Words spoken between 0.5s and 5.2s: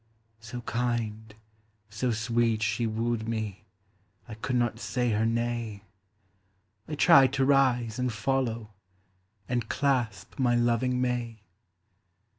kind, so sweet she wooed me, I could not say